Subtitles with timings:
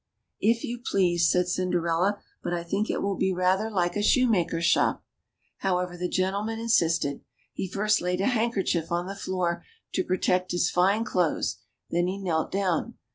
[0.43, 4.65] ^^If you please," said Cinderella; ^^but I think it will be rather like a shoemaker's
[4.65, 5.03] shop."
[5.59, 7.21] However, the gen tleman insisted;
[7.53, 11.57] he first laid a handkerchief on the floor, to protect his fine clothes,
[11.91, 12.95] then he knelt down.